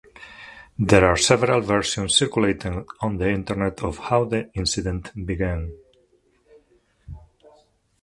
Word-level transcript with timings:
There 0.79 1.05
are 1.05 1.15
several 1.15 1.61
versions 1.61 2.17
circulating 2.17 2.87
on 3.01 3.17
the 3.17 3.29
internet 3.29 3.83
of 3.83 3.99
how 3.99 4.25
the 4.25 4.49
incident 4.55 5.11
began. 5.27 5.73